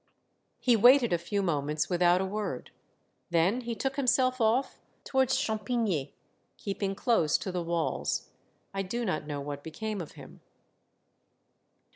He 0.57 0.75
waited 0.75 1.13
a 1.13 1.19
few 1.19 1.43
moments 1.43 1.87
without 1.87 2.21
a 2.21 2.25
word; 2.25 2.71
then 3.29 3.61
he 3.61 3.75
took 3.75 3.97
him 3.97 4.07
self 4.07 4.41
off 4.41 4.79
towards 5.03 5.35
Champigny, 5.37 6.15
keeping 6.57 6.95
close 6.95 7.37
to 7.37 7.51
the 7.51 7.61
walls. 7.61 8.31
I 8.73 8.81
do 8.81 9.05
not 9.05 9.27
know 9.27 9.41
what 9.41 9.63
became 9.63 10.01
of 10.01 10.13
him. 10.13 10.41